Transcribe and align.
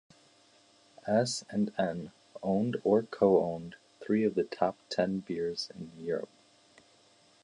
S 1.05 1.45
and 1.51 1.71
N 1.77 2.11
owned 2.41 2.81
or 2.83 3.03
co-owned 3.03 3.75
three 3.99 4.23
of 4.23 4.33
the 4.33 4.43
top 4.45 4.75
ten 4.89 5.19
beers 5.19 5.69
in 5.75 5.91
Europe. 6.03 6.31